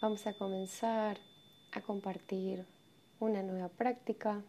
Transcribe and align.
Vamos 0.00 0.28
a 0.28 0.32
comenzar 0.32 1.18
a 1.72 1.80
compartir 1.80 2.64
una 3.18 3.42
nueva 3.42 3.68
práctica, 3.68 4.40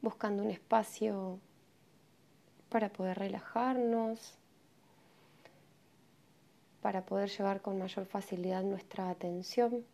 buscando 0.00 0.44
un 0.44 0.50
espacio 0.50 1.40
para 2.68 2.88
poder 2.90 3.18
relajarnos, 3.18 4.38
para 6.82 7.04
poder 7.04 7.28
llevar 7.30 7.60
con 7.60 7.80
mayor 7.80 8.06
facilidad 8.06 8.62
nuestra 8.62 9.10
atención 9.10 9.84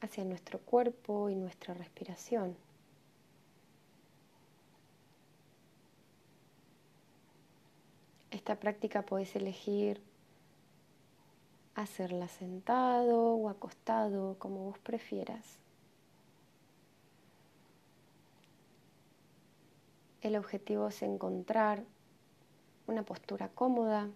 hacia 0.00 0.22
nuestro 0.22 0.60
cuerpo 0.60 1.30
y 1.30 1.34
nuestra 1.34 1.74
respiración. 1.74 2.56
Esta 8.30 8.54
práctica 8.60 9.02
puedes 9.02 9.34
elegir 9.34 10.00
hacerla 11.74 12.28
sentado 12.28 13.34
o 13.34 13.48
acostado, 13.48 14.36
como 14.38 14.64
vos 14.66 14.78
prefieras. 14.78 15.58
El 20.20 20.36
objetivo 20.36 20.88
es 20.88 21.02
encontrar 21.02 21.82
una 22.86 23.02
postura 23.02 23.48
cómoda, 23.48 24.08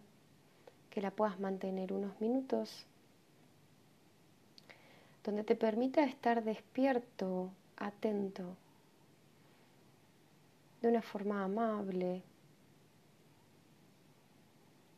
que 0.91 1.01
la 1.01 1.11
puedas 1.11 1.39
mantener 1.41 1.93
unos 1.93 2.21
minutos, 2.21 2.87
donde 5.25 5.45
te 5.45 5.57
permita 5.57 6.05
estar 6.05 6.45
despierto, 6.45 7.51
atento, 7.77 8.57
de 10.81 10.89
una 10.89 11.03
forma 11.03 11.43
amable, 11.43 12.23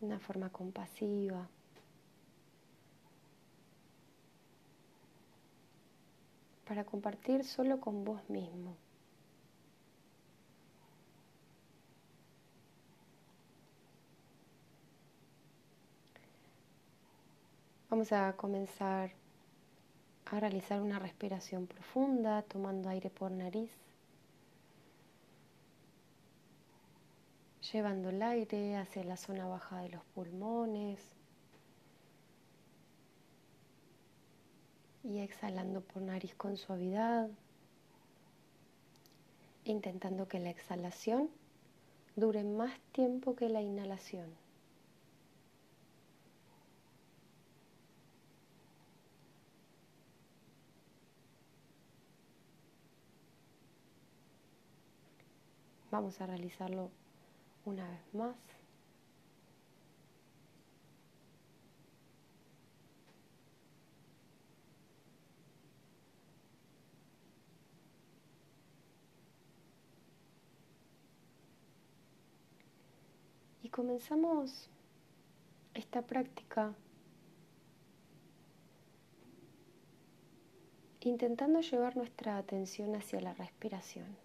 de 0.01 0.07
una 0.07 0.19
forma 0.21 0.51
compasiva. 0.51 1.49
Para 6.69 6.85
compartir 6.85 7.45
solo 7.45 7.81
con 7.81 8.05
vos 8.05 8.29
mismo. 8.29 8.77
Vamos 17.89 18.13
a 18.13 18.35
comenzar 18.37 19.13
a 20.27 20.41
realizar 20.41 20.83
una 20.83 20.99
respiración 20.99 21.67
profunda, 21.67 22.43
tomando 22.43 22.91
aire 22.91 23.09
por 23.09 23.31
nariz, 23.31 23.71
llevando 27.73 28.11
el 28.11 28.23
aire 28.23 28.77
hacia 28.77 29.05
la 29.05 29.17
zona 29.17 29.47
baja 29.47 29.79
de 29.81 29.89
los 29.89 30.05
pulmones 30.15 31.18
y 35.09 35.21
exhalando 35.21 35.81
por 35.81 36.03
nariz 36.03 36.35
con 36.35 36.59
suavidad, 36.59 37.31
intentando 39.65 40.29
que 40.29 40.39
la 40.39 40.51
exhalación 40.51 41.31
dure 42.15 42.45
más 42.45 42.79
tiempo 42.93 43.35
que 43.35 43.49
la 43.49 43.63
inhalación. 43.63 44.29
Vamos 55.91 56.21
a 56.21 56.27
realizarlo 56.27 56.91
una 57.65 57.89
vez 57.89 58.15
más. 58.15 58.37
Comenzamos 73.79 74.69
esta 75.73 76.03
práctica 76.03 76.75
intentando 80.99 81.61
llevar 81.61 81.97
nuestra 81.97 82.39
atención 82.39 82.97
hacia 82.97 83.21
la 83.21 83.35
respiración. 83.35 84.17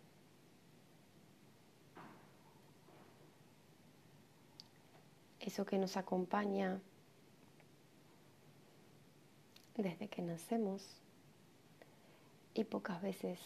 eso 5.39 5.67
que 5.67 5.77
nos 5.77 5.97
acompaña 5.97 6.81
desde 9.77 10.07
que 10.07 10.23
nacemos 10.23 10.83
y 12.55 12.63
pocas 12.63 13.03
veces 13.03 13.39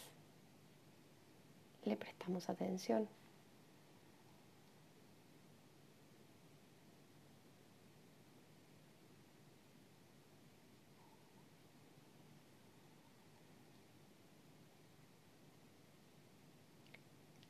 le 1.84 1.98
prestamos 1.98 2.48
atención. 2.48 3.10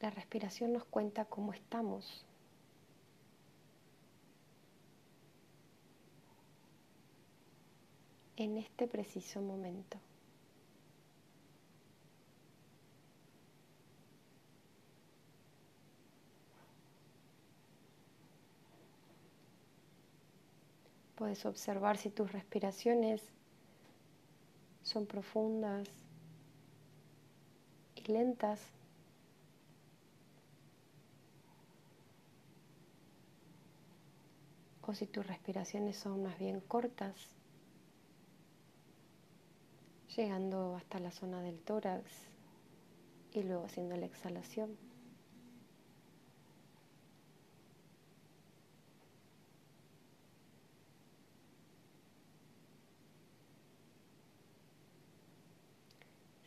La 0.08 0.14
respiración 0.14 0.72
nos 0.72 0.86
cuenta 0.86 1.26
cómo 1.26 1.52
estamos 1.52 2.24
en 8.38 8.56
este 8.56 8.88
preciso 8.88 9.42
momento. 9.42 9.98
Puedes 21.16 21.44
observar 21.44 21.98
si 21.98 22.08
tus 22.08 22.32
respiraciones 22.32 23.22
son 24.82 25.04
profundas 25.04 25.86
y 27.94 28.10
lentas. 28.10 28.77
O 34.88 34.94
si 34.94 35.06
tus 35.06 35.26
respiraciones 35.26 35.98
son 35.98 36.22
más 36.22 36.38
bien 36.38 36.60
cortas 36.62 37.36
llegando 40.16 40.76
hasta 40.76 40.98
la 40.98 41.10
zona 41.10 41.42
del 41.42 41.60
tórax 41.60 42.10
y 43.34 43.42
luego 43.42 43.66
haciendo 43.66 43.98
la 43.98 44.06
exhalación. 44.06 44.78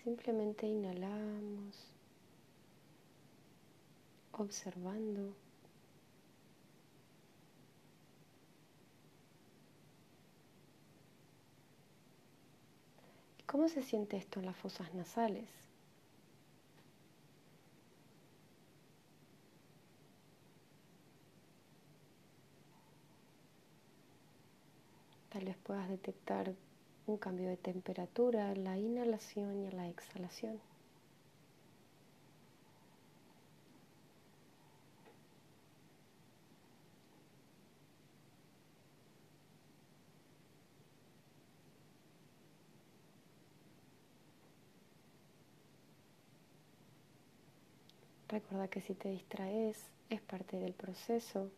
Simplemente 0.04 0.66
inhalamos, 0.66 1.94
observando. 4.32 5.36
¿Cómo 13.52 13.68
se 13.68 13.84
siente 13.84 14.16
esto 14.16 14.40
en 14.40 14.46
las 14.46 14.56
fosas 14.56 14.94
nasales? 14.94 15.44
Tal 25.28 25.44
vez 25.44 25.58
puedas 25.58 25.90
detectar 25.90 26.54
un 27.08 27.18
cambio 27.18 27.50
de 27.50 27.58
temperatura 27.58 28.54
en 28.54 28.64
la 28.64 28.78
inhalación 28.78 29.60
y 29.60 29.68
en 29.68 29.76
la 29.76 29.90
exhalación. 29.90 30.71
Recuerda 48.32 48.70
que 48.70 48.80
si 48.80 48.94
te 48.94 49.10
distraes 49.10 49.92
es 50.10 50.22
parte 50.22 50.58
del 50.58 50.74
proceso. 50.74 51.52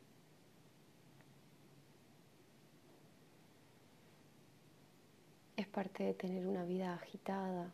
Es 5.55 5.67
parte 5.67 6.03
de 6.03 6.15
tener 6.15 6.47
una 6.47 6.63
vida 6.63 6.95
agitada, 6.95 7.71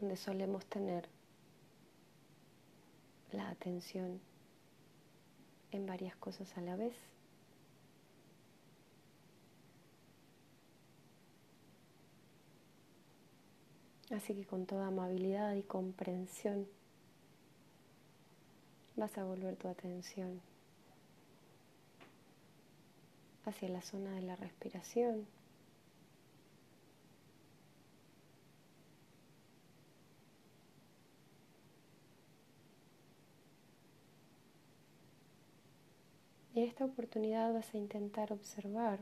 donde 0.00 0.16
solemos 0.16 0.64
tener 0.64 1.06
la 3.32 3.50
atención 3.50 4.18
en 5.72 5.84
varias 5.84 6.16
cosas 6.16 6.56
a 6.56 6.62
la 6.62 6.76
vez. 6.76 6.94
Así 14.10 14.34
que 14.34 14.44
con 14.44 14.66
toda 14.66 14.88
amabilidad 14.88 15.54
y 15.54 15.62
comprensión 15.62 16.66
vas 18.96 19.16
a 19.16 19.24
volver 19.24 19.56
tu 19.56 19.68
atención 19.68 20.40
hacia 23.44 23.68
la 23.68 23.82
zona 23.82 24.12
de 24.12 24.22
la 24.22 24.36
respiración. 24.36 25.26
Y 36.52 36.62
en 36.62 36.68
esta 36.68 36.84
oportunidad 36.84 37.54
vas 37.54 37.72
a 37.72 37.78
intentar 37.78 38.32
observar 38.32 38.98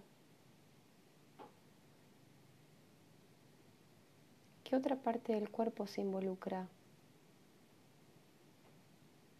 qué 4.69 4.77
otra 4.77 4.97
parte 4.97 5.33
del 5.33 5.49
cuerpo 5.49 5.87
se 5.87 6.03
involucra 6.03 6.69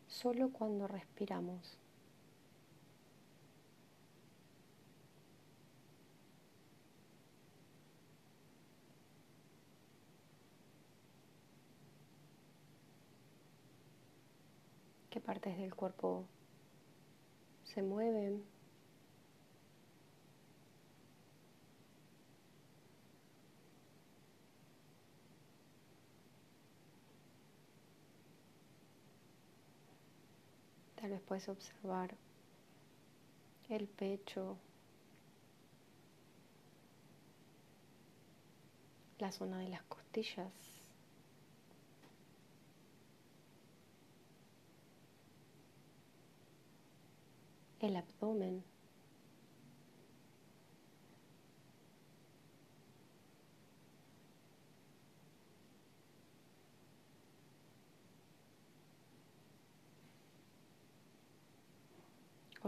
solo 0.07 0.49
cuando 0.49 0.89
respiramos. 0.89 1.77
¿Qué 15.11 15.21
partes 15.21 15.59
del 15.59 15.75
cuerpo 15.75 16.25
se 17.65 17.83
mueven? 17.83 18.43
Tal 31.01 31.11
vez 31.11 31.21
puedes 31.21 31.49
observar 31.49 32.17
el 33.69 33.87
pecho, 33.87 34.57
la 39.19 39.31
zona 39.31 39.59
de 39.61 39.69
las 39.69 39.83
costillas. 39.83 40.79
el 47.81 47.97
abdomen. 47.97 48.65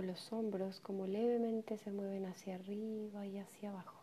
Los 0.02 0.32
hombros 0.32 0.80
como 0.80 1.06
levemente 1.06 1.76
se 1.76 1.90
mueven 1.90 2.24
hacia 2.24 2.54
arriba 2.54 3.26
y 3.26 3.38
hacia 3.38 3.68
abajo. 3.68 3.99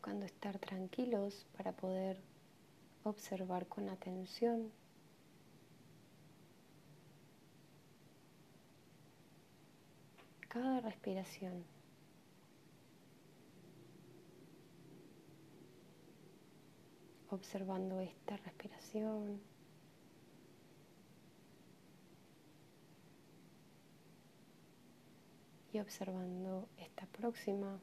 Buscando 0.00 0.24
estar 0.24 0.58
tranquilos 0.58 1.46
para 1.58 1.72
poder 1.72 2.16
observar 3.04 3.66
con 3.66 3.90
atención 3.90 4.72
cada 10.48 10.80
respiración. 10.80 11.66
Observando 17.28 18.00
esta 18.00 18.38
respiración. 18.38 19.38
Y 25.74 25.78
observando 25.78 26.70
esta 26.78 27.04
próxima. 27.04 27.78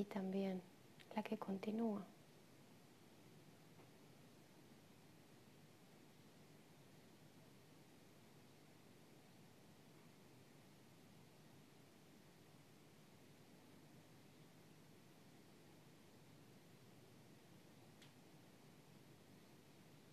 Y 0.00 0.04
también 0.04 0.62
la 1.14 1.22
que 1.22 1.36
continúa. 1.36 2.06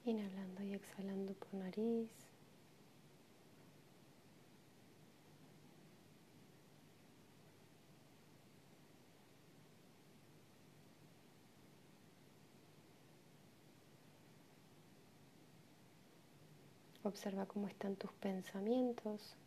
Inhalando 0.04 0.64
y 0.64 0.74
exhalando 0.74 1.34
por 1.34 1.54
nariz. 1.54 2.37
Observa 17.08 17.46
cómo 17.46 17.70
están 17.70 17.96
tus 17.96 18.12
pensamientos. 18.12 19.38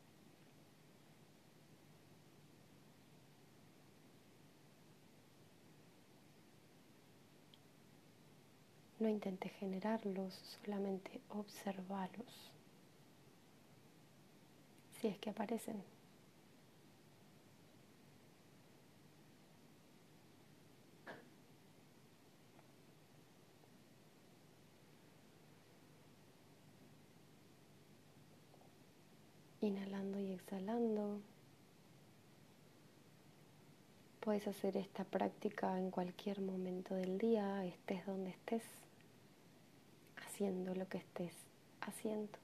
No 8.98 9.10
intentes 9.10 9.52
generarlos, 9.52 10.32
solamente 10.64 11.20
observalos. 11.28 12.50
Si 14.92 15.08
es 15.08 15.18
que 15.18 15.28
aparecen. 15.28 15.99
Inhalando 29.62 30.18
y 30.18 30.32
exhalando. 30.32 31.20
Puedes 34.20 34.48
hacer 34.48 34.78
esta 34.78 35.04
práctica 35.04 35.78
en 35.78 35.90
cualquier 35.90 36.40
momento 36.40 36.94
del 36.94 37.18
día, 37.18 37.66
estés 37.66 38.06
donde 38.06 38.30
estés, 38.30 38.62
haciendo 40.16 40.74
lo 40.74 40.88
que 40.88 40.96
estés 40.96 41.34
haciendo. 41.82 42.38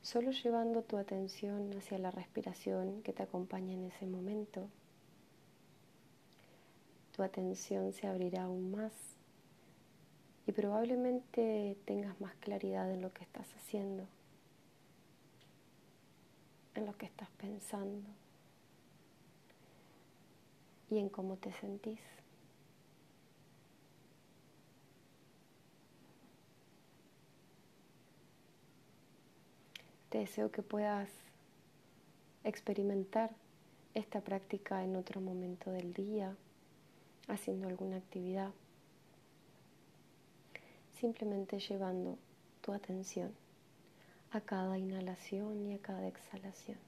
Solo 0.00 0.30
llevando 0.30 0.82
tu 0.82 0.96
atención 0.96 1.70
hacia 1.76 1.98
la 1.98 2.10
respiración 2.10 3.02
que 3.02 3.12
te 3.12 3.24
acompaña 3.24 3.74
en 3.74 3.84
ese 3.84 4.06
momento, 4.06 4.68
tu 7.14 7.22
atención 7.22 7.92
se 7.92 8.06
abrirá 8.06 8.44
aún 8.44 8.70
más 8.70 8.92
y 10.46 10.52
probablemente 10.52 11.76
tengas 11.84 12.18
más 12.22 12.34
claridad 12.36 12.90
en 12.90 13.02
lo 13.02 13.12
que 13.12 13.24
estás 13.24 13.52
haciendo 13.56 14.04
en 14.04 14.15
lo 16.86 16.96
que 16.96 17.06
estás 17.06 17.28
pensando 17.30 18.08
y 20.88 20.98
en 20.98 21.08
cómo 21.08 21.36
te 21.36 21.52
sentís. 21.52 22.00
Te 30.10 30.18
deseo 30.18 30.52
que 30.52 30.62
puedas 30.62 31.10
experimentar 32.44 33.34
esta 33.94 34.20
práctica 34.20 34.84
en 34.84 34.94
otro 34.94 35.20
momento 35.20 35.72
del 35.72 35.92
día, 35.92 36.36
haciendo 37.26 37.66
alguna 37.66 37.96
actividad, 37.96 38.52
simplemente 40.94 41.58
llevando 41.58 42.16
tu 42.60 42.72
atención 42.72 43.45
a 44.30 44.40
cada 44.40 44.78
inhalación 44.78 45.66
y 45.66 45.74
a 45.74 45.78
cada 45.78 46.06
exhalación. 46.06 46.78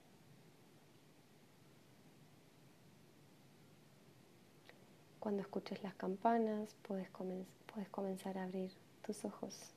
Cuando 5.19 5.41
escuches 5.41 5.83
las 5.83 5.95
campanas, 5.95 6.75
puedes, 6.87 7.09
comenzar 7.91 8.37
a 8.37 8.43
abrir 8.43 8.71
tus 9.05 9.25
ojos. 9.25 9.73